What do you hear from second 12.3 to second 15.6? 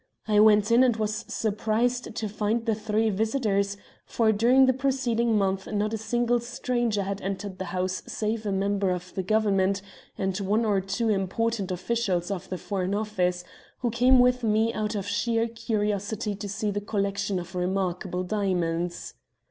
of the Foreign Office, who came with me out of sheer